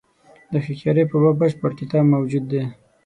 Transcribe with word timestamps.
د 0.51 0.53
هوښیاري 0.65 1.03
په 1.07 1.15
باب 1.21 1.35
بشپړ 1.41 1.71
کتاب 1.79 2.03
موجود 2.13 2.43
دی. 2.51 2.63